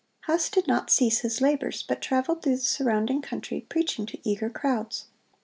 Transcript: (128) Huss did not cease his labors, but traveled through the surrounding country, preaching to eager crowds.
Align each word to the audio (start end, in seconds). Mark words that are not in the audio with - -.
(128) 0.25 0.33
Huss 0.33 0.49
did 0.49 0.67
not 0.67 0.89
cease 0.89 1.19
his 1.19 1.41
labors, 1.41 1.83
but 1.83 2.01
traveled 2.01 2.41
through 2.41 2.55
the 2.55 2.61
surrounding 2.63 3.21
country, 3.21 3.67
preaching 3.69 4.07
to 4.07 4.17
eager 4.27 4.49
crowds. 4.49 5.05